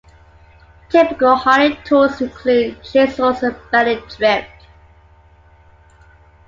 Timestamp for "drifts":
4.07-4.65